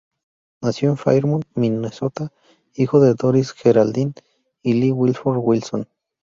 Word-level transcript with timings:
Nació 0.63 0.89
en 0.89 0.97
Fairmont, 0.97 1.45
Minnesota, 1.53 2.31
hijo 2.73 2.99
de 3.01 3.13
Doris 3.13 3.51
Geraldine 3.53 4.13
y 4.63 4.73
Lee 4.73 4.91
Wilford 4.91 5.37
Willson. 5.39 5.87